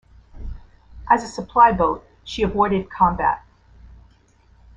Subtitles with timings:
[1.07, 3.43] As a supply boat, she avoided combat.